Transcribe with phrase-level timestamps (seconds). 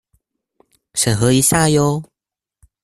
[0.95, 2.03] 審核一下唷！